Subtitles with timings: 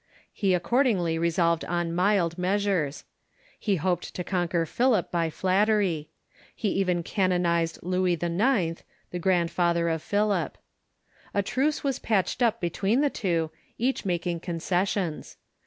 [0.33, 3.03] He accord ingly resolved on mild measures.
[3.59, 6.09] He hoped to conquer Philip by flattery.
[6.55, 10.57] He even canonized Louis IX., the grandfather of Philip.
[11.35, 15.37] A truce was patched up between the two, each mak ing concessions.